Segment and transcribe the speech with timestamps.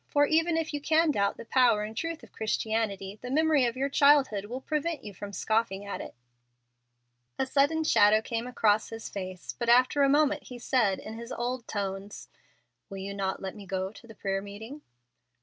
[0.07, 3.77] For, even if you can doubt the power and truth of Christianity, the memory of
[3.77, 6.15] your childhood will prevent you from scoffing at it."
[7.37, 11.31] A sudden shadow came across his face, but after a moment he said, in his
[11.31, 12.29] old tones:
[12.89, 14.81] "Will you not let me go to the prayer meeting?"